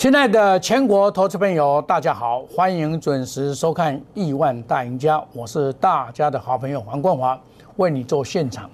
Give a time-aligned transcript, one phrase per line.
[0.00, 7.38] 亲爱的全国投资朋友，大家好，欢迎准时收看《亿万大赢家》，我是大家的好朋友黄冠华，
[7.76, 8.70] 为你做现场。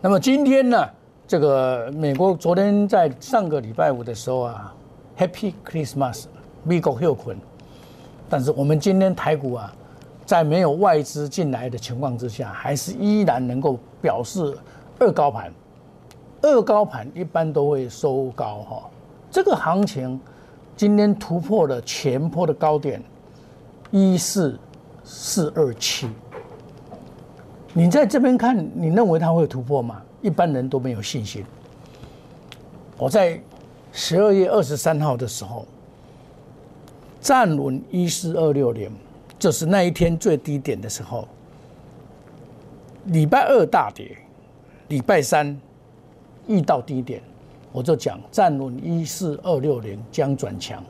[0.00, 0.88] 那么今天呢，
[1.28, 4.74] 这个美国昨天在上个礼拜五的时候啊
[5.18, 6.24] ，Happy Christmas，
[6.62, 7.36] 美国又困。
[8.26, 9.70] 但是我们今天台股啊，
[10.24, 14.56] 在没有外资进来的情况之下，还是依然能够表示
[14.98, 15.52] 二高盘。
[16.40, 18.82] 二高盘一般都会收高哈，
[19.30, 20.18] 这个行情。
[20.76, 23.02] 今天突破了前坡的高点
[23.90, 24.58] 一四
[25.02, 26.06] 四二七，
[27.72, 30.02] 你在这边看，你认为它会突破吗？
[30.20, 31.42] 一般人都没有信心。
[32.98, 33.40] 我在
[33.90, 35.66] 十二月二十三号的时候
[37.20, 38.90] 站稳一四二六零，
[39.38, 41.26] 就是那一天最低点的时候。
[43.06, 44.18] 礼拜二大跌，
[44.88, 45.58] 礼拜三
[46.48, 47.22] 遇到低点。
[47.72, 50.82] 我就讲站稳一四二六零将转强，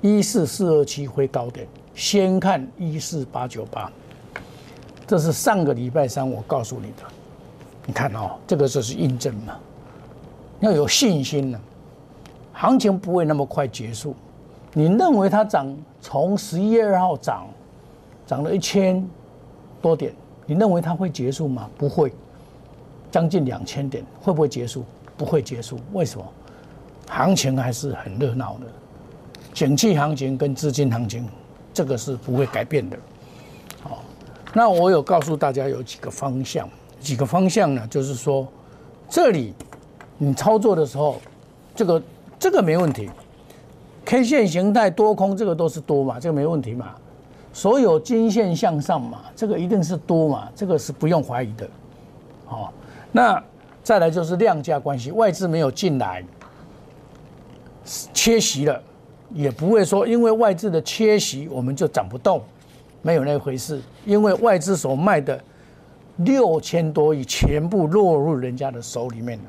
[0.00, 3.90] 一四四二七会高点，先看一四八九八，
[5.06, 7.04] 这是上个礼拜三我告诉你的。
[7.86, 9.58] 你看哦，这个就是印证嘛，
[10.60, 11.60] 要有信心呢。
[12.52, 14.14] 行情不会那么快结束。
[14.74, 17.46] 你认为它涨从十一月二号涨，
[18.26, 19.04] 涨了一千
[19.80, 20.12] 多点，
[20.44, 21.68] 你认为它会结束吗？
[21.78, 22.12] 不会，
[23.10, 24.84] 将近两千点，会不会结束？
[25.20, 26.24] 不会结束，为什么？
[27.06, 28.66] 行情还是很热闹的，
[29.52, 31.28] 景气行情跟资金行情，
[31.74, 32.96] 这个是不会改变的。
[33.82, 34.02] 好，
[34.54, 36.66] 那我有告诉大家有几个方向，
[37.00, 37.86] 几个方向呢？
[37.88, 38.48] 就是说，
[39.10, 39.52] 这里
[40.16, 41.20] 你操作的时候，
[41.74, 42.02] 这个
[42.38, 43.10] 这个没问题
[44.06, 46.94] ，K 线形态多空这个都是多嘛，这个没问题嘛。
[47.52, 51.68] 所有均线向上嘛，这个一定是多嘛，这个是不用怀疑的。
[52.46, 52.72] 好，
[53.12, 53.42] 那。
[53.82, 56.24] 再来就是量价关系，外资没有进来，
[58.12, 58.80] 缺席了，
[59.32, 62.42] 也不会说因为外资的缺席我们就涨不动，
[63.02, 63.80] 没有那回事。
[64.04, 65.42] 因为外资所卖的
[66.18, 69.44] 六千多亿全部落入人家的手里面了，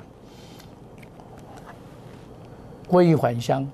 [2.87, 3.69] 归还乡，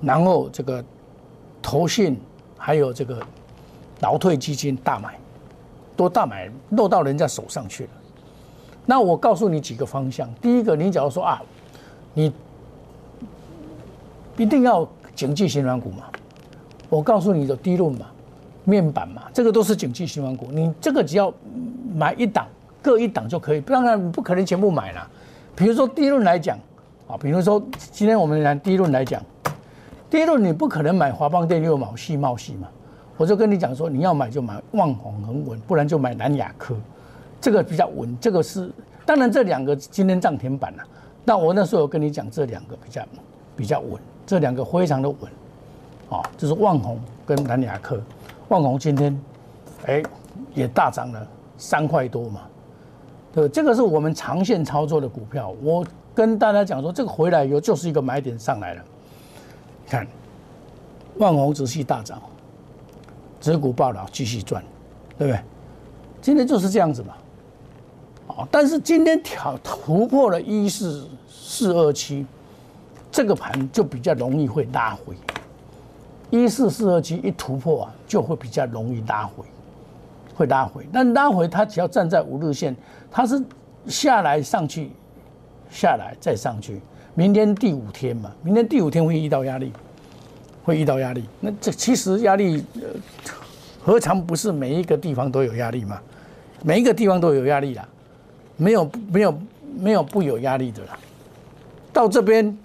[0.00, 0.82] 然后这个
[1.60, 2.18] 投信
[2.56, 3.20] 还有这个
[4.00, 5.18] 倒退基金大买，
[5.94, 7.90] 都大买落到人家手上去了。
[8.86, 10.28] 那我告诉你几个方向。
[10.42, 11.42] 第一个，你假如说啊，
[12.12, 12.32] 你
[14.36, 16.04] 一定要景气型软股嘛？
[16.88, 18.06] 我告诉你的低论嘛，
[18.64, 20.48] 面板嘛，这个都是景气型软股。
[20.52, 21.32] 你这个只要
[21.94, 22.46] 买一档，
[22.82, 23.60] 各一档就可以。
[23.60, 25.10] 当然不可能全部买了。
[25.56, 26.58] 比如说低论来讲
[27.08, 29.22] 啊，比如说今天我们来低论来讲，
[30.10, 32.68] 低论你不可能买华邦电六毛细茂细嘛。
[33.16, 36.76] 我就跟你讲说，你要买就买旺宏恒稳，不然就买南亚科。
[37.44, 38.72] 这个比较稳，这个是
[39.04, 40.82] 当然，这两个今天涨停板了。
[41.26, 43.06] 那我那时候有跟你讲，这两个比较
[43.54, 45.18] 比较稳，这两个非常的稳，
[46.08, 48.00] 啊，就是万红跟南亚科。
[48.48, 49.20] 万红今天
[49.84, 50.02] 哎
[50.54, 51.26] 也大涨了
[51.58, 52.40] 三块多嘛，
[53.30, 55.54] 对，这个是我们长线操作的股票。
[55.62, 55.84] 我
[56.14, 58.82] 跟大家讲说，这个回来以后就是一个买点上来了。
[59.86, 60.06] 看
[61.18, 62.22] 万红仔细大涨，
[63.38, 64.64] 指股报道继续赚，
[65.18, 65.38] 对不对？
[66.22, 67.12] 今天就是这样子嘛。
[68.50, 72.26] 但是今天挑突破了一四四二七，
[73.12, 75.14] 这个盘就比较容易会拉回。
[76.30, 79.44] 一四四二七一突破啊，就会比较容易拉回，
[80.34, 80.84] 会拉回。
[80.92, 82.74] 但拉回它只要站在五日线，
[83.10, 83.40] 它是
[83.86, 84.90] 下来上去，
[85.70, 86.80] 下来再上去。
[87.14, 89.72] 明天第五天嘛，明天第五天会遇到压力，
[90.64, 91.24] 会遇到压力。
[91.38, 92.64] 那这其实压力，
[93.80, 96.00] 何尝不是每一个地方都有压力嘛？
[96.64, 97.86] 每一个地方都有压力啦。
[98.56, 99.38] 没有没有
[99.76, 100.98] 没有不有压力的啦，
[101.92, 102.56] 到这边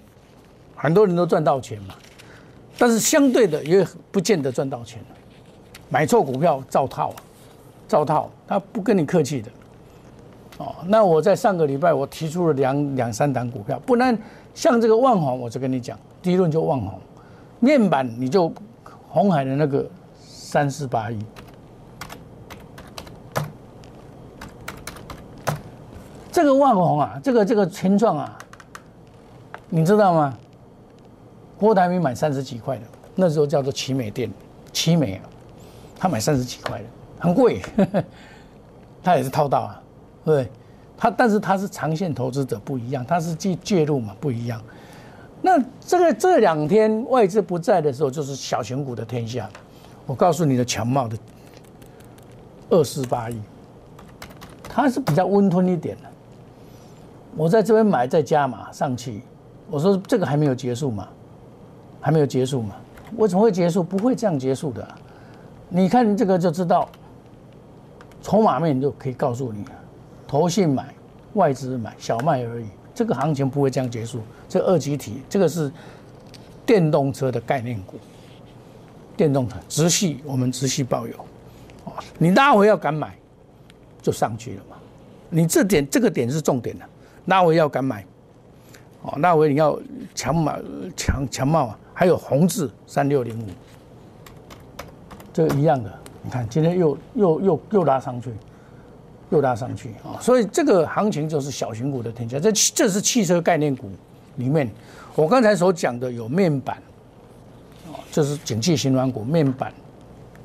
[0.76, 1.94] 很多人都赚到钱嘛，
[2.78, 5.02] 但是相对的也不见得赚到钱
[5.88, 7.12] 买错股票照套，
[7.88, 9.50] 照套，他不跟你客气的。
[10.58, 14.16] 哦，那我在上个礼拜我提出了两两三档股票，不然
[14.54, 17.00] 像这个万宏，我就跟你讲，第一轮就万宏，
[17.58, 18.52] 面板你就
[19.08, 19.84] 红海的那个
[20.22, 21.18] 三四八亿。
[26.42, 28.38] 这个万宏啊，这个这个群创啊，
[29.68, 30.36] 你知道吗？
[31.58, 32.82] 郭台铭买三十几块的，
[33.14, 34.30] 那时候叫做奇美店，
[34.72, 35.22] 奇美啊，
[35.98, 36.84] 他买三十几块的，
[37.18, 37.60] 很贵，
[39.04, 39.82] 他也是套到啊，
[40.24, 40.50] 对不对？
[40.96, 44.60] 他但是他是长线投资者不一样，他是介介入嘛不一样。
[45.42, 49.48] 那这个这两天外资不在的时候，就是小型股的天下。
[50.06, 51.16] 我告诉你的强茂的
[52.68, 53.40] 二四八亿，
[54.62, 56.09] 它是比较温吞一点的。
[57.36, 59.22] 我在这边买，再加码上去。
[59.70, 61.08] 我说这个还没有结束嘛，
[62.00, 62.74] 还没有结束嘛？
[63.16, 63.82] 为什么会结束？
[63.82, 64.86] 不会这样结束的。
[65.68, 66.88] 你看这个就知道，
[68.20, 69.64] 筹码面就可以告诉你，
[70.26, 70.92] 投信买，
[71.34, 72.66] 外资买，小麦而已。
[72.94, 74.20] 这个行情不会这样结束。
[74.48, 75.72] 这二级体，这个是
[76.66, 77.96] 电动车的概念股，
[79.16, 81.14] 电动车直系我们直系抱有。
[82.18, 83.16] 你拉回要敢买，
[84.02, 84.76] 就上去了嘛。
[85.28, 86.84] 你这点这个点是重点的，
[87.26, 88.04] 拉回要敢买。
[89.02, 89.80] 哦，拉回你要
[90.14, 90.60] 强买
[90.96, 93.46] 强强冒啊，还有红字三六零五，
[95.32, 95.90] 这个一样的。
[96.22, 98.30] 你看今天又又又又拉上去，
[99.30, 100.20] 又拉上去啊！
[100.20, 102.38] 所以这个行情就是小型股的天下。
[102.38, 103.88] 这这是汽车概念股
[104.36, 104.70] 里面，
[105.14, 106.76] 我刚才所讲的有面板，
[107.88, 109.72] 哦，这是景气循环股，面板、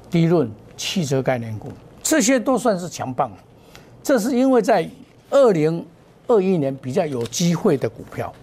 [0.09, 1.67] 低润、汽车概念股，
[2.01, 3.29] 这些都算是强棒。
[4.01, 4.89] 这是因为在
[5.29, 5.85] 二零
[6.27, 8.33] 二一年比较有机会的股票。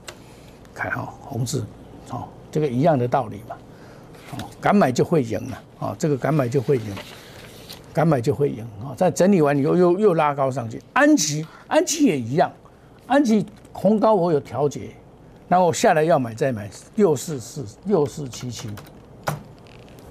[0.74, 1.66] 看哈，红字，
[2.10, 3.56] 哦，这个一样的道理嘛，
[4.32, 6.94] 哦，敢买就会赢了，啊，这个敢买就会赢，
[7.92, 12.50] 敢买就会赢，啊，在整理完以后又又拉高上去，安琪，安琪也一样，
[13.06, 14.88] 安琪红高我有调节，
[15.46, 18.70] 然后下来要买再买六四四六四七七，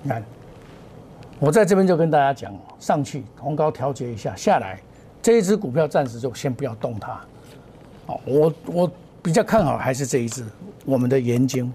[0.03, 0.23] 你看，
[1.39, 4.79] 我在这边就跟大家讲，上去红高调节一下，下来
[5.23, 7.19] 这一只股票暂时就先不要动它，
[8.07, 8.91] 哦，我我。
[9.23, 10.43] 比较看好还是这一只，
[10.83, 11.71] 我们的盐晶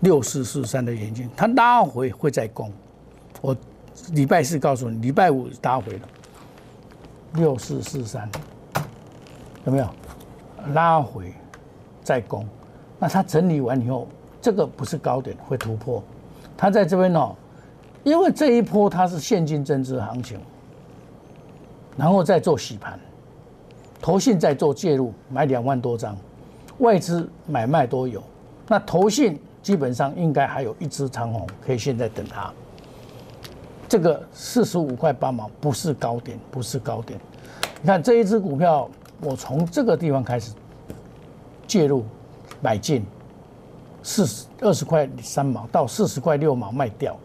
[0.00, 2.72] 六四四三的盐晶，它拉回会再攻。
[3.40, 3.56] 我
[4.10, 6.08] 礼拜四告诉你，礼拜五拉回了
[7.34, 8.28] 六四四三，
[9.64, 9.88] 有没有
[10.72, 11.32] 拉回
[12.02, 12.44] 再攻？
[12.98, 14.08] 那它整理完以后，
[14.42, 16.02] 这个不是高点会突破。
[16.56, 17.32] 它在这边哦，
[18.02, 20.40] 因为这一波它是现金增值行情，
[21.96, 22.98] 然后再做洗盘。
[24.00, 26.16] 投信在做介入，买两万多张，
[26.78, 28.22] 外资买卖都有。
[28.66, 32.52] 那投信基本上应该还有一支长虹，可以现在等它。
[33.88, 37.18] 这个四十五块八毛不是高点，不是高点。
[37.80, 38.88] 你看这一只股票，
[39.20, 40.52] 我从这个地方开始
[41.66, 42.04] 介入
[42.60, 43.04] 买进，
[44.02, 47.18] 四十二十块三毛到四十块六毛卖掉，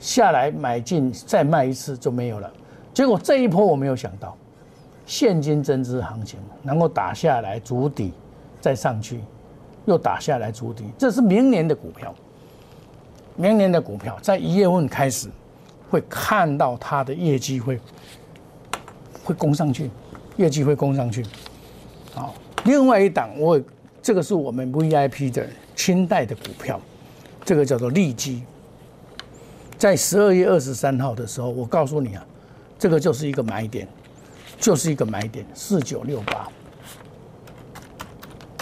[0.00, 2.50] 下来买进再卖一次就没有了。
[2.92, 4.36] 结果这一波我没有想到。
[5.08, 8.12] 现金增资行情能够打下来筑底，
[8.60, 9.20] 再上去，
[9.86, 12.14] 又打下来筑底，这是明年的股票。
[13.34, 15.30] 明年的股票在一月份开始
[15.88, 17.80] 会看到它的业绩会
[19.24, 19.90] 会攻上去，
[20.36, 21.24] 业绩会攻上去。
[22.12, 22.34] 好，
[22.64, 23.58] 另外一档我
[24.02, 26.78] 这个是我们 VIP 的清代的股票，
[27.46, 28.42] 这个叫做利基。
[29.78, 32.26] 在十二月二十三号的时候，我告诉你啊，
[32.78, 33.88] 这个就是一个买点。
[34.58, 36.48] 就是一个买点，四九六八，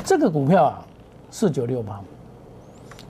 [0.04, 0.86] 这个股票啊，
[1.30, 2.00] 四九六八，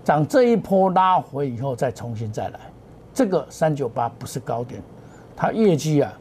[0.05, 2.61] 涨这一波拉回以后再重新再来，
[3.13, 4.81] 这个三九八不是高点，
[5.35, 6.13] 它业绩啊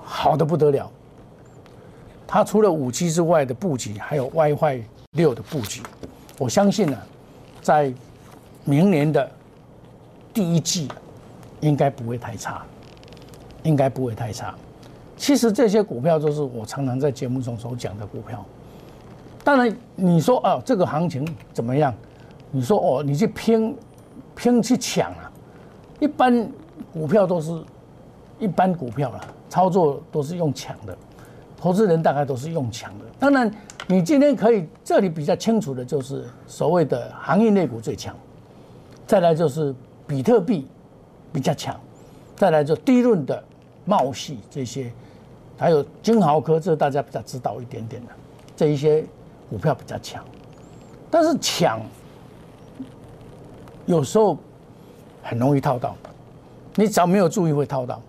[0.00, 0.90] 好的不得了，
[2.26, 4.82] 它除了五 G 之外的布局，还有 WiFi
[5.12, 5.82] 六的布局，
[6.38, 6.96] 我相信呢，
[7.60, 7.92] 在
[8.64, 9.28] 明年的
[10.32, 10.88] 第一季
[11.60, 12.64] 应该不会太差，
[13.64, 14.54] 应该不会太差。
[15.18, 18.42] 其实这些股票都是我常常在节目中所讲的股票。
[19.44, 21.92] 当然，你说啊，这个行情怎么样？
[22.50, 23.76] 你说哦，你去拼
[24.36, 25.30] 拼去抢啊？
[26.00, 26.48] 一般
[26.92, 27.60] 股票都是
[28.38, 29.20] 一般股票了，
[29.50, 30.96] 操作都是用抢的，
[31.56, 33.04] 投资人大概都是用抢的。
[33.18, 33.50] 当然，
[33.86, 38.14] 你今天可以这里比较清楚的就是所谓的行业类股最强，
[39.06, 39.74] 再来就是
[40.06, 40.68] 比特币
[41.32, 41.74] 比较强，
[42.36, 43.42] 再来就低润的
[43.84, 44.92] 茂系这些。
[45.58, 48.12] 还有金豪科，这大家比较知道一点点的，
[48.56, 49.04] 这一些
[49.50, 50.24] 股票比较强，
[51.10, 51.80] 但是抢
[53.84, 54.38] 有时候
[55.22, 55.96] 很容易套到，
[56.76, 58.00] 你只要没有注意会套到，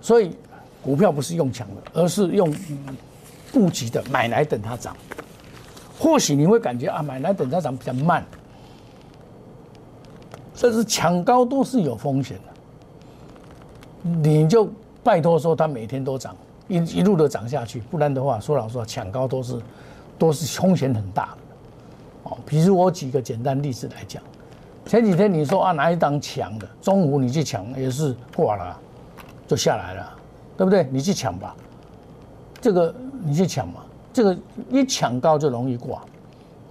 [0.00, 0.34] 所以
[0.82, 2.50] 股票不是用抢的，而是用
[3.52, 4.96] 布局的，买来等它涨。
[5.98, 8.24] 或许你会感觉啊，买来等它涨比较慢，
[10.58, 14.70] 但是抢高都是有风险的，你就
[15.02, 16.34] 拜托说它每天都涨。
[16.68, 19.60] 一一路的涨下去，不然的话，说老实话，抢高都是
[20.18, 21.38] 都是风险很大的。
[22.24, 24.20] 哦，比如我举个简单例子来讲，
[24.84, 28.76] 前几天你说啊哪一档抢的，中午你去抢也是挂了，
[29.46, 30.12] 就下来了，
[30.56, 30.88] 对不对？
[30.90, 31.54] 你去抢吧，
[32.60, 32.92] 这个
[33.22, 34.36] 你去抢嘛，这个
[34.68, 36.02] 一抢高就容易挂。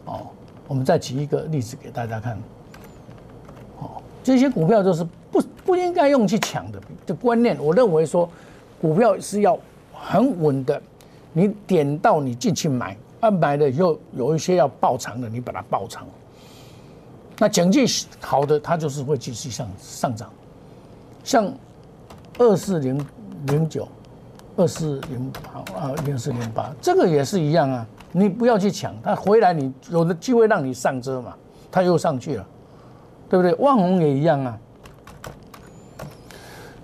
[0.05, 0.27] 哦，
[0.67, 2.37] 我们再举一个例子给大家看。
[3.79, 8.29] 哦，这些股票就是不不应该用去抢的的观念，我认为说
[8.81, 9.57] 股票是要。
[9.95, 10.81] 很稳的，
[11.33, 16.05] 你点到你进去买，啊买了以后有一些要爆仓的，你把它爆仓。
[17.37, 17.85] 那经济
[18.19, 20.29] 好的，它就是会继续上上涨。
[21.23, 21.51] 像
[22.37, 23.03] 二四零
[23.47, 23.87] 零九、
[24.55, 27.85] 二四零八啊、零四零八，这个也是一样啊。
[28.11, 31.35] 你不要去抢，它回来你有的机会让你上车嘛，
[31.69, 32.47] 它又上去了，
[33.27, 33.53] 对不对？
[33.55, 34.57] 万红也一样啊，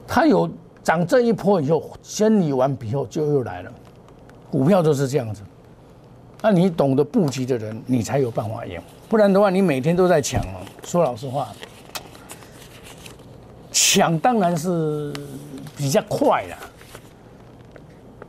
[0.06, 0.50] 它有
[0.92, 3.72] 涨这一波以后，先理完以后就又来了，
[4.52, 5.42] 股票就是这样子。
[6.42, 10.60] 那你懂得布局的人，你才有办法赢，不然的话，你每天都在抢哦。
[10.84, 11.48] 说老实话，
[13.72, 15.14] 抢当然是
[15.78, 16.58] 比较快啦，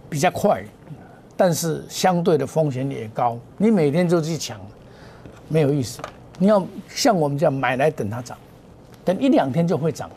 [0.09, 0.63] 比较快。
[1.37, 4.61] 但是相对的风险也高，你每天就去抢，
[5.49, 6.01] 没有意思。
[6.39, 8.39] 你要像我们这样买来等它涨，
[9.05, 10.09] 等一两天就会涨，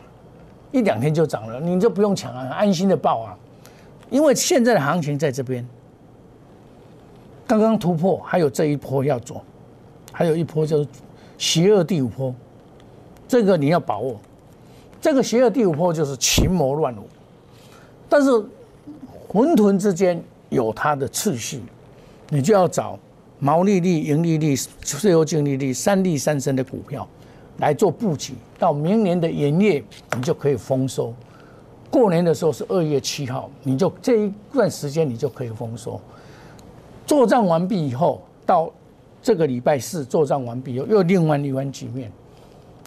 [0.72, 3.38] 一两天就涨了，你就不用抢啊，安心的报啊。
[4.10, 5.66] 因为现在的行情在这边，
[7.46, 9.42] 刚刚突破，还有这一波要做，
[10.12, 10.88] 还有一波就是
[11.38, 12.34] 邪恶第五波，
[13.26, 14.16] 这个你要把握。
[15.00, 17.06] 这个邪恶第五波就是群魔乱舞，
[18.08, 18.30] 但是
[19.28, 20.22] 混沌之间。
[20.48, 21.60] 有它的次序，
[22.28, 22.96] 你就要找
[23.40, 27.06] 毛利率、盈利率、税后净利率三利三升的股票
[27.58, 28.34] 来做布局。
[28.58, 29.82] 到明年的元月，
[30.16, 31.12] 你就可以丰收。
[31.90, 36.00] 过年的时候是二月七号，你就这一段时间你就可以丰收。
[37.06, 38.70] 作战完毕以后，到
[39.22, 42.10] 这个礼拜四作战完毕以后，又另外一番局面。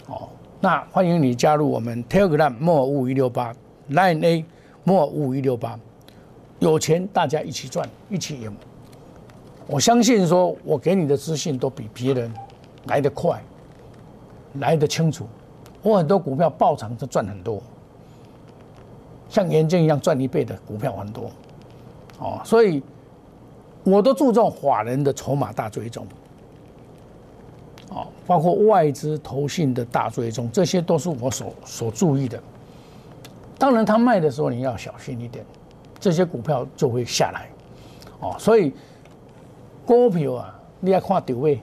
[0.07, 0.27] 哦，
[0.59, 3.53] 那欢迎你加入我们 Telegram 莫五一六八
[3.91, 4.45] Line A
[4.83, 5.79] 莫五一六八。
[6.59, 8.53] 有钱大家一起赚，一起赢。
[9.65, 12.33] 我相信说，我给你的资讯都比别人
[12.87, 13.41] 来得快，
[14.53, 15.27] 来得清楚。
[15.81, 17.61] 我很多股票爆仓就赚很多，
[19.29, 21.31] 像严正一样赚一倍的股票很多。
[22.19, 22.83] 哦，所以
[23.83, 26.05] 我都注重法人的筹码大追踪，
[27.89, 32.41] 哦，包括外资投信的大追踪，这些都是我所所注意的。
[33.57, 35.45] 当然，他卖的时候你要小心一点。
[36.01, 37.49] 这些股票就会下来，
[38.21, 38.73] 哦，所以
[39.85, 41.59] 股票啊，你要看丢位，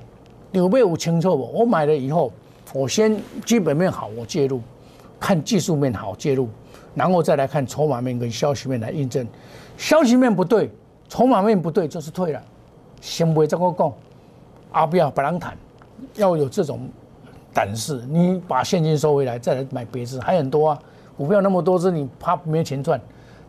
[0.53, 1.43] 丢位我清楚不？
[1.59, 2.31] 我买了以后，
[2.77, 4.59] 我先基本面好，我介入；
[5.19, 6.47] 看技术面好，介入，
[6.95, 9.27] 然后再来看筹码面跟消息面来印证。
[9.79, 10.71] 消息面不对，
[11.09, 12.43] 筹码面不对，就是退了。
[13.01, 13.91] 先不会这么讲，
[14.73, 15.57] 阿不要不让谈，
[16.17, 16.87] 要有这种
[17.55, 18.05] 胆识。
[18.11, 20.79] 你把现金收回来，再来买别只，还很多啊。
[21.17, 23.01] 股票那么多只，你怕没钱赚？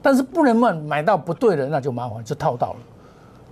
[0.02, 2.80] 但是不能买买到不对的，那就麻烦，就套到了。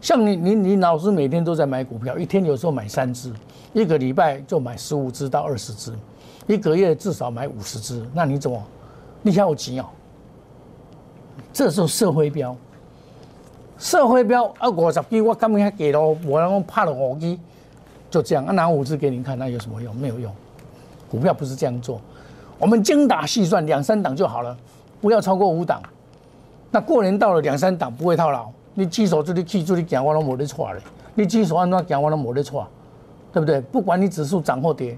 [0.06, 3.34] 像你你你老师每天都在买股票，一天有时候买三只，
[3.74, 5.92] 一个礼拜就买十五只到二十只，
[6.46, 8.64] 一个月至少买五十只，那你怎么？
[9.24, 9.88] 你想有钱哦？
[11.52, 12.56] 这时候社会标，
[13.80, 17.36] 社会标啊五十支我根本还给了，我然后拍了五支，
[18.12, 19.96] 就这样啊拿五支给您看，那有什么用？
[19.96, 20.32] 没有用。
[21.10, 22.00] 股票不是这样做，
[22.60, 24.56] 我们精打细算两三档就好了，
[25.02, 25.82] 不要超过五档。
[26.70, 28.52] 那过年到了，两三档不会套牢。
[28.76, 30.80] 你举手这里记住你讲我都没得错嘞。
[31.16, 32.68] 你举手按怎讲我都没得错，
[33.34, 33.60] 对不对？
[33.62, 34.96] 不管你指数涨或跌，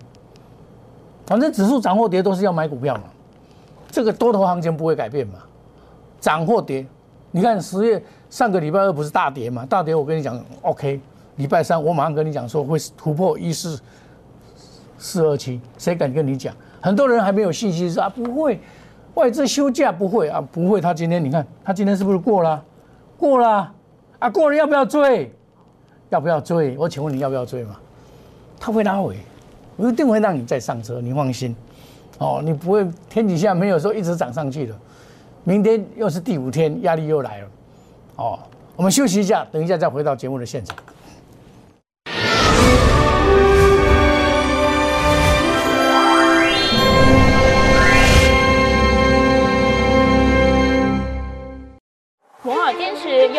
[1.25, 3.03] 反正指数涨或跌都是要买股票嘛。
[3.89, 5.35] 这个多头行情不会改变嘛，
[6.19, 6.85] 涨或跌。
[7.31, 9.65] 你看十月上个礼拜二不是大跌嘛？
[9.65, 10.99] 大跌我跟你讲，OK。
[11.35, 13.79] 礼拜三我马上跟你讲说会突破一四
[14.97, 16.51] 四二七，谁敢跟你讲？
[16.81, 18.59] 很多人还没有信心说啊不会。
[19.13, 20.81] 外资休假不会啊，不会。
[20.81, 22.63] 他今天你看，他今天是不是过了？
[23.17, 23.73] 过了
[24.19, 25.31] 啊，过了要不要追？
[26.09, 26.77] 要不要追？
[26.77, 27.75] 我请问你要不要追嘛？
[28.59, 29.17] 他会拉尾，
[29.75, 31.55] 我一定会让你再上车，你放心。
[32.19, 34.75] 哦，你不会天底下没有说一直涨上去的。
[35.43, 37.47] 明天又是第五天，压力又来了。
[38.15, 38.39] 哦，
[38.75, 40.75] 我们休息一下，等一下再回到节目的现场。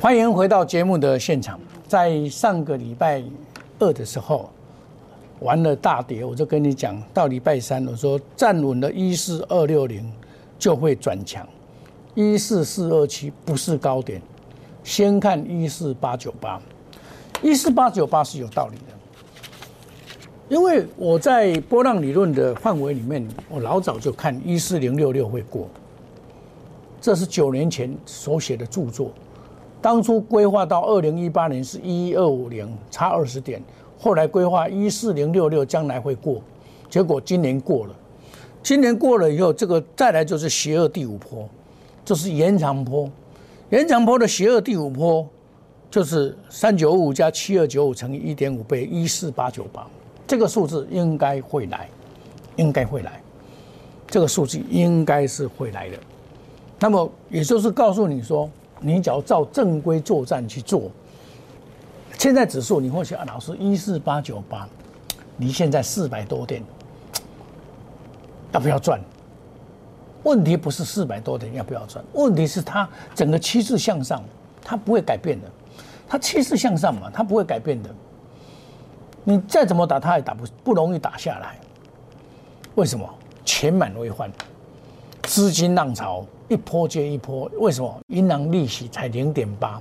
[0.00, 1.58] 欢迎回到节目的现场。
[1.88, 3.20] 在上个礼拜
[3.80, 4.48] 二的时候，
[5.40, 10.08] 玩了大跌，我就跟你讲，到礼拜三，我说站稳了一四二六零
[10.56, 11.44] 就会转强，
[12.14, 14.22] 一四四二七不是高点，
[14.84, 16.62] 先看一四八九八，
[17.42, 18.94] 一四八九八是有道理的，
[20.48, 25.66] 因为我在波浪理论的范围里面，我老早就看一四零六六会过，
[27.00, 29.10] 这是九年前所写的著作。
[29.80, 33.62] 当初规划到二零一八年是一一二五零，差二十点。
[33.96, 36.42] 后来规划一四零六六将来会过，
[36.88, 37.94] 结果今年过了。
[38.62, 41.48] 今年过了以后，这个再来就是邪恶第五波，
[42.04, 43.08] 就是延长波。
[43.70, 45.26] 延长波的邪恶第五波
[45.90, 49.86] 就是三九五加七二九五乘以一点五倍，一四八九八。
[50.26, 51.88] 这个数字应该会来，
[52.56, 53.20] 应该会来。
[54.08, 55.96] 这个数据应该是会来的。
[56.80, 58.50] 那么也就是告诉你说。
[58.80, 60.90] 你只要照正规作战去做，
[62.18, 64.68] 现在指数你会想，老师一四八九八，
[65.38, 66.62] 离现在四百多点，
[68.52, 69.00] 要不要赚？
[70.24, 74.22] 问题不是四百多点要不要赚，问题是它整个趋势向上，
[74.62, 75.48] 它不会改变的，
[76.08, 77.90] 它趋势向上嘛，它不会改变的。
[79.24, 81.56] 你再怎么打，它也打不不容易打下来。
[82.74, 83.08] 为什么？
[83.44, 84.30] 钱满为患，
[85.28, 86.24] 资金浪潮。
[86.48, 87.94] 一波接一波，为什么？
[88.06, 89.78] 银行利息才零点八，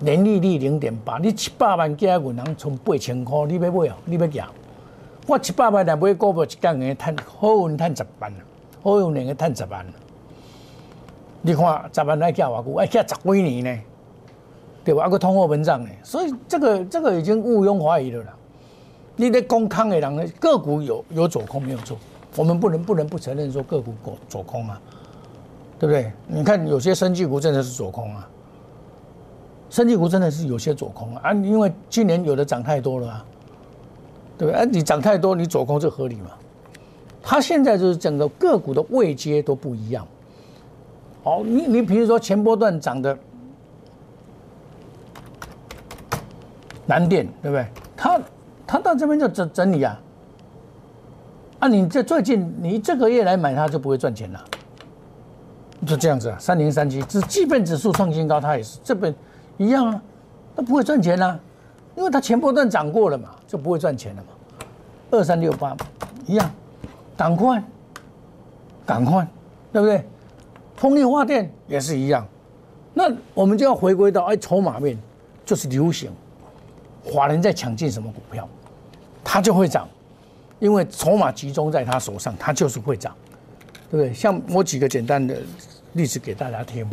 [0.00, 3.96] 年利率零点八，你七百万加银行存八千块，你要买啊？
[4.04, 4.48] 你要夹？
[5.28, 8.34] 我七百万来买股票，一间个赚好运赚十万，
[8.82, 9.86] 好运两个赚十万。
[11.42, 12.74] 你看十万来加偌久？
[12.74, 13.82] 哎，加十几年呢？
[14.84, 15.04] 对吧？
[15.04, 15.90] 还个通货膨胀呢？
[16.02, 18.34] 所以这个这个已经毋庸怀疑了啦。
[19.14, 21.96] 你在公康的人个股有有走空没有错，
[22.36, 24.80] 我们不能不能不承认说个股走走空啊。
[25.76, 26.12] 对不对？
[26.28, 28.26] 你看有些生技股真的是走空啊，
[29.68, 33.24] 生技股真的是有些走空啊，啊，因为今年有的涨太多了啊，
[34.38, 34.62] 对不对？
[34.62, 36.30] 啊，你涨太多，你走空这合理吗？
[37.20, 40.06] 它现在就是整个个股的位阶都不一样。
[41.24, 43.18] 好，你你比如说前波段涨的
[46.86, 47.66] 南电，对不对？
[47.96, 48.20] 它
[48.64, 50.00] 它到这边就整整理啊，
[51.64, 54.44] 啊，你这最近你这个月来买它就不会赚钱了。
[55.86, 59.14] 就这样子啊，三零三七，只基本指数创新高，它也是这本
[59.56, 60.02] 一样啊，
[60.54, 61.40] 它不会赚钱啊，
[61.96, 64.28] 因为它前波段涨过了嘛，就不会赚钱了嘛。
[65.10, 65.74] 二三六八
[66.26, 66.50] 一样，
[67.16, 67.64] 赶快，
[68.84, 69.26] 赶快，
[69.72, 70.04] 对不对？
[70.76, 72.26] 风力发电也是一样，
[72.92, 74.98] 那我们就要回归到哎，筹码面
[75.46, 76.10] 就是流行，
[77.02, 78.46] 华人在抢进什么股票，
[79.24, 79.88] 它就会涨，
[80.64, 83.14] 因为筹码集中在他手上，他就是会涨，
[83.90, 84.14] 对不对？
[84.14, 85.36] 像我举个简单的。
[85.96, 86.84] 例子给大家听。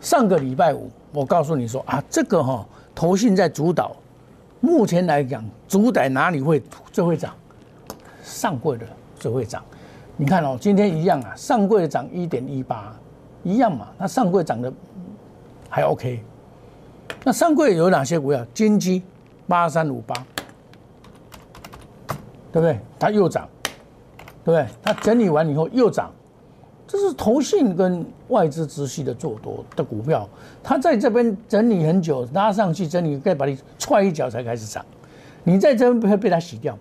[0.00, 3.94] 上个礼拜五，我告诉你说啊，这个哈，投信在主导。
[4.58, 7.34] 目前来讲，主宰哪里会最会涨？
[8.22, 8.86] 上柜的
[9.20, 9.62] 最会涨。
[10.16, 12.98] 你看哦，今天一样啊，上柜涨一点一八，
[13.42, 13.88] 一样嘛。
[13.98, 14.72] 那上柜涨的
[15.68, 16.24] 还 OK。
[17.24, 18.42] 那上柜有哪些股票？
[18.54, 19.02] 金基
[19.46, 20.14] 八三五八，
[22.52, 22.78] 对不对？
[22.98, 23.74] 它又涨，对
[24.44, 24.66] 不对？
[24.82, 26.12] 它整理完以后又涨。
[26.86, 30.28] 这是投信跟外资直系的做多的股票，
[30.62, 34.84] 它在这边整理很久，拉上去整理，再把你踹一脚才开始涨。
[35.42, 36.76] 你在这边不会被它洗掉。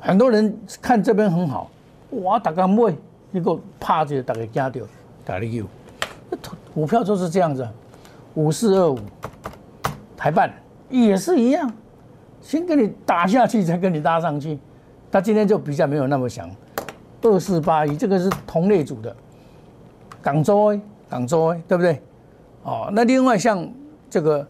[0.00, 1.70] 很多人看这边很好，
[2.10, 2.92] 哇，大家买，
[3.32, 4.84] 结果啪就大家加掉，
[5.24, 5.64] 打了 U。
[6.74, 7.68] 股票就是这样子，
[8.34, 8.98] 五四二五，
[10.16, 10.52] 台办
[10.90, 11.72] 也是一样，
[12.44, 14.58] 先给你打下去，才跟你拉上去。
[15.10, 16.48] 他今天就比较没有那么强。
[17.22, 19.16] 二四八一，这个是同类组的，
[20.20, 20.78] 港州，
[21.08, 21.98] 港州，对不对？
[22.64, 23.66] 哦，那另外像
[24.10, 24.46] 这个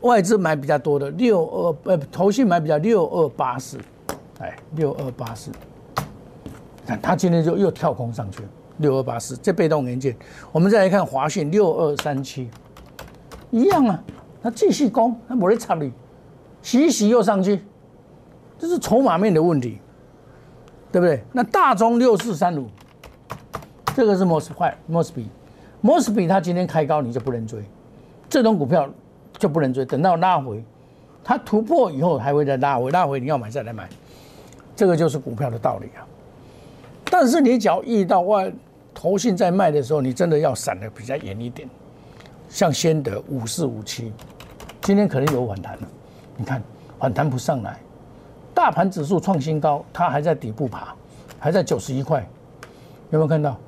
[0.00, 3.78] 外资买比较多的六二，呃，投信买比较六二八四，
[4.40, 5.52] 哎，六二八四，
[6.84, 8.42] 看它今天就又跳空上去，
[8.78, 10.16] 六二八四，这被动元件。
[10.50, 12.50] 我们再来看华讯六二三七，
[13.52, 14.02] 一样啊，
[14.42, 15.92] 他继续攻，他没得差你，
[16.62, 17.62] 洗洗又上去，
[18.58, 19.78] 这是筹码面的问题。
[20.92, 21.22] 对不对？
[21.32, 22.66] 那大中六四三五，
[23.94, 27.62] 这个是 mos 坏 mosby，mosby 它今天开高你就不能追，
[28.28, 28.90] 这种股票
[29.38, 30.64] 就不能追，等到拉回，
[31.22, 33.88] 它突破以后还会再拉回，拉回你要买再来买，
[34.74, 36.02] 这个就是股票的道理啊。
[37.04, 38.52] 但是你只要遇到外
[38.92, 41.70] 投信在卖的时候，你真的要闪的比较严一点，
[42.48, 44.12] 像先得五四五七，
[44.80, 45.88] 今天可能有反弹了，
[46.40, 46.62] 你看
[46.98, 47.78] 反弹不上来。
[48.54, 50.94] 大盘指数创新高，它还在底部爬，
[51.38, 52.26] 还在九十一块，
[53.10, 53.58] 有没有看到？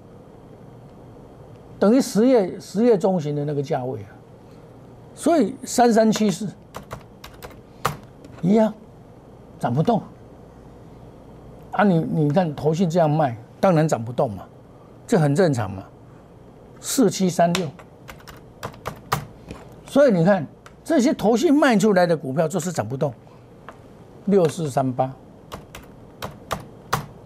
[1.78, 4.08] 等于十月十月中旬的那个价位啊。
[5.14, 6.48] 所以三三七四
[8.40, 8.72] 一样
[9.60, 10.02] 涨不动
[11.72, 11.84] 啊！
[11.84, 14.44] 你你看头信这样卖，当然涨不动嘛，
[15.06, 15.82] 这很正常嘛。
[16.80, 17.68] 四七三六，
[19.86, 20.46] 所以你看
[20.84, 23.12] 这些头信卖出来的股票就是涨不动。
[24.26, 25.12] 六四三八，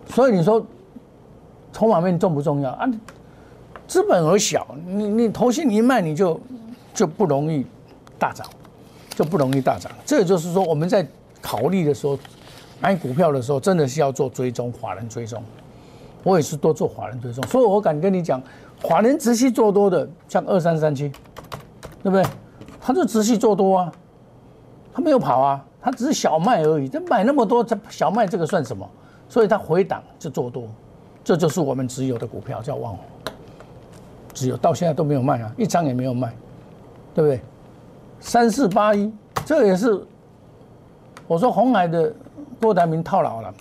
[0.08, 0.64] 所以你说
[1.72, 2.88] 筹码面重不重要啊？
[3.86, 6.40] 资本额小，你你头信一卖你就
[6.94, 7.66] 就不容易。
[8.18, 8.46] 大涨
[9.10, 11.06] 就不容易大涨，这就是说我们在
[11.42, 12.18] 考虑的时候
[12.80, 15.42] 买股票的时候，真的是要做追踪，华人追踪。
[16.22, 18.42] 我也是多做华人追踪，所以我敢跟你讲，
[18.82, 21.10] 华人直系做多的，像二三三七，
[22.02, 22.24] 对不对？
[22.86, 23.92] 他就直系做多啊，
[24.94, 26.88] 他没有跑啊，他只是小卖而已。
[26.88, 28.88] 他买那么多，这小卖这个算什么？
[29.28, 30.68] 所以他回档就做多，
[31.24, 32.96] 这就是我们持有的股票叫旺，
[34.32, 36.32] 只有到现在都没有卖啊，一张也没有卖，
[37.12, 37.40] 对不对？
[38.20, 39.12] 三四八一，
[39.44, 40.00] 这也是
[41.26, 42.14] 我说红海的
[42.60, 43.52] 郭台铭套牢了？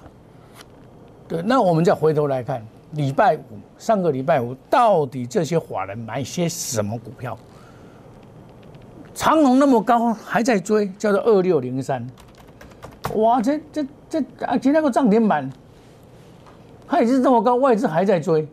[1.27, 7.35] 对，那我们再回头来看，礼拜五上个礼拜五到底这些法人买些什么股票？
[9.15, 12.05] 长龙那么高还在追，叫做二六零三，
[13.15, 15.49] 哇，这这这啊，今天个涨停板，
[16.85, 18.45] 它也是这么高，外资还在追，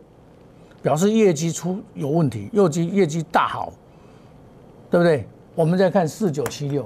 [0.81, 3.73] 表示业绩出有问题，业绩业绩大好，
[4.89, 5.27] 对不对？
[5.53, 6.85] 我们再看四九七六，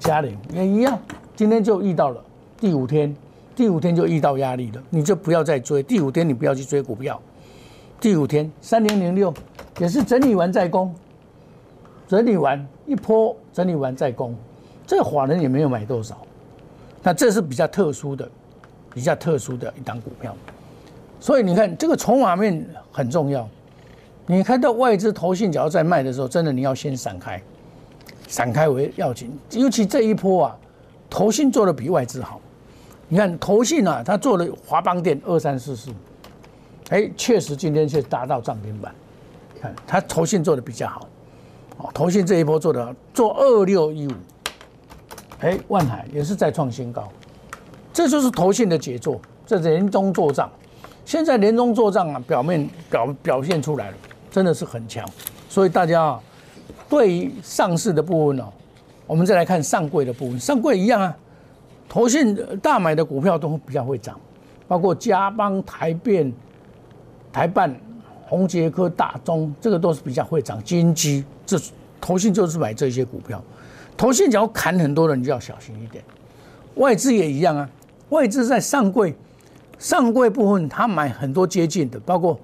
[0.00, 0.98] 嘉陵也一样，
[1.36, 2.22] 今天就遇到了
[2.58, 3.16] 第五天，
[3.54, 5.80] 第五天就遇到压力了，你就不要再追。
[5.80, 7.22] 第五天你不要去追股票。
[8.00, 9.32] 第五天三零零六
[9.78, 10.92] 也是整理完再攻，
[12.12, 14.36] 整理完一波，整理完再攻，
[14.86, 16.18] 这个华人也没有买多少。
[17.02, 18.28] 那这是比较特殊的，
[18.92, 20.36] 比较特殊的一档股票。
[21.18, 23.48] 所以你看这个筹码面很重要。
[24.26, 27.42] 你看到外资投信只要在卖的时候，真的你要先闪开，
[28.28, 29.32] 闪开为要紧。
[29.52, 30.58] 尤其这一波啊，
[31.08, 32.38] 投信做的比外资好。
[33.08, 35.90] 你看投信啊，他做了华邦电二三四四，
[36.90, 38.94] 哎，确实今天却达到涨停板。
[39.58, 41.08] 看他投信做的比较好，
[41.82, 44.12] 哦，投信这一波做的做二六一五，
[45.40, 47.08] 哎，万海也是再创新高，
[47.92, 50.50] 这就是投信的杰作，这是年终做账。
[51.04, 53.96] 现在年终做账啊，表面表表现出来了。
[54.30, 55.06] 真的是很强，
[55.46, 56.20] 所以大家啊，
[56.88, 58.48] 对于上市的部分呢，
[59.06, 60.40] 我们再来看上柜的部分。
[60.40, 61.14] 上柜一样啊，
[61.86, 64.18] 投信大买的股票都比较会涨，
[64.66, 66.32] 包括嘉邦、台变、
[67.30, 67.78] 台办、
[68.24, 70.64] 宏杰科、大中，这个都是比较会涨。
[70.64, 71.22] 金基
[71.58, 71.64] 这
[72.00, 73.42] 投信就是买这些股票，
[73.96, 76.02] 投信只要砍很多的，你就要小心一点。
[76.74, 77.68] 外资也一样啊，
[78.10, 79.14] 外资在上柜
[79.78, 82.38] 上柜部分，他买很多接近的，包括。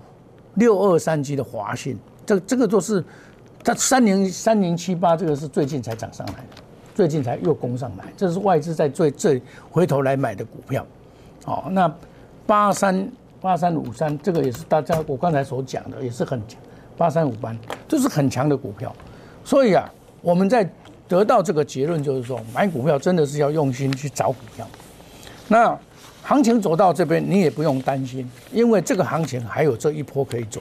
[0.55, 3.05] 六二三级的华信，这这个都是，
[3.63, 6.63] 它三零三零七八这个是最近才涨上来的，
[6.97, 9.41] 最近才又攻上来，这是外资在最最
[9.71, 10.85] 回头来买的股票。
[11.45, 11.95] 哦，那
[12.45, 13.09] 八三
[13.41, 16.43] 八三五三这个也是大家我刚才所讲的，也是很，
[16.99, 17.57] 八三五班
[17.89, 18.95] 这是很强的股票。
[19.43, 20.69] 所以啊，我们在
[21.09, 24.67] 得到这个结论就是说，买股票真的是要用心去找股票。
[25.49, 25.79] 那。
[26.21, 30.61] 行情走到这边，你也不用担心，因为这个行情还有这一波可以走。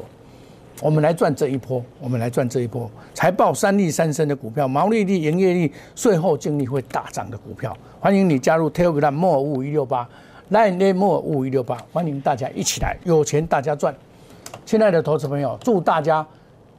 [0.82, 7.76] 我们来赚这一波，我们来赚这一波，财报三利三升的股票，毛利率、营业率、税后净利会大涨的股票。
[8.00, 10.08] 欢迎你加入 Telegram 莫五一六八
[10.52, 13.94] ，Line 莫五一六八，欢迎大家一起来，有钱大家赚。
[14.68, 16.28] 亲爱的投资朋友，祝大家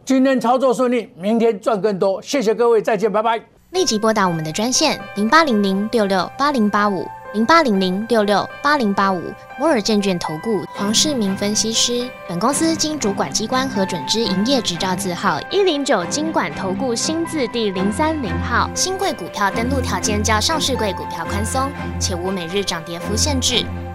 [0.04, 2.20] 今天操作顺利，明天赚更多。
[2.20, 3.40] 谢谢各位，再见，拜拜。
[3.70, 7.06] 立即拨打我们的专线零八零零六六八零八五。
[7.34, 9.20] 零八零零六六八零八五
[9.58, 18.70] 摩尔证券投顾黄世明分析师，本公司经主管机关核准之营业执照字号一零九金管投顾新字第零三零号。
[18.74, 21.70] 新贵股票登录条件较上市贵股票宽松，
[22.00, 23.62] 且无每日涨跌幅限制。